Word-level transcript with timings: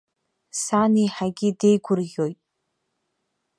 Сан 0.63 0.93
еиҳагьы 1.01 1.49
деигәырӷьоит. 1.59 2.39